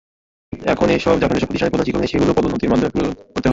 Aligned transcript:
এখন 0.65 0.85
যেসব 0.91 1.13
প্রতিষ্ঠানে 1.41 1.71
প্রধান 1.71 1.85
শিক্ষক 1.87 2.01
নেই, 2.01 2.11
সেগুলো 2.13 2.31
পদোন্নতির 2.33 2.71
মাধ্যমে 2.71 2.91
পূরণ 2.93 3.09
করতে 3.25 3.37
হবে। 3.37 3.49